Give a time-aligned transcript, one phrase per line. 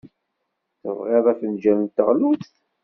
[0.81, 2.55] Tebɣiḍ afenjal n teɣlust?